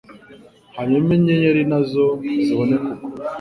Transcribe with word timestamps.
Hanyuma 0.77 1.09
inyenyeri 1.17 1.63
na 1.69 1.79
zo 1.89 2.05
zibone 2.45 2.75
kugwa. 2.83 3.23